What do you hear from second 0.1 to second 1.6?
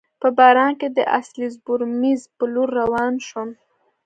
په باران کي د اسلز